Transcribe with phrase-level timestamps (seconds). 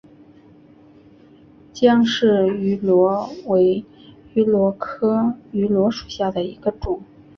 [1.73, 3.85] 姜氏芋螺为
[4.33, 7.03] 芋螺科芋螺属下的一个种。